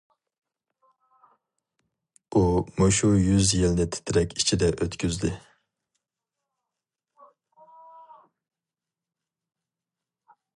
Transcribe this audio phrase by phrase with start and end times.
[2.33, 2.41] ئۇ
[2.79, 5.35] مۇشۇ يۈز يىلنى تىترەك ئىچىدە ئۆتكۈزدى.